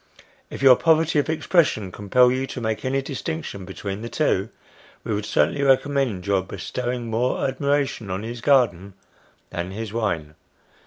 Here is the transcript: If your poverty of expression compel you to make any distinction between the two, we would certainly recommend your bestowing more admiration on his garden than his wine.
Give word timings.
If 0.49 0.63
your 0.63 0.77
poverty 0.77 1.19
of 1.19 1.29
expression 1.29 1.91
compel 1.91 2.31
you 2.31 2.47
to 2.47 2.59
make 2.59 2.83
any 2.83 3.03
distinction 3.03 3.65
between 3.65 4.01
the 4.01 4.09
two, 4.09 4.49
we 5.03 5.13
would 5.13 5.27
certainly 5.27 5.61
recommend 5.61 6.25
your 6.25 6.41
bestowing 6.41 7.05
more 7.05 7.45
admiration 7.47 8.09
on 8.09 8.23
his 8.23 8.41
garden 8.41 8.95
than 9.51 9.69
his 9.69 9.93
wine. 9.93 10.33